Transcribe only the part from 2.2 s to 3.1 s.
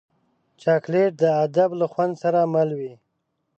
سره مل وي.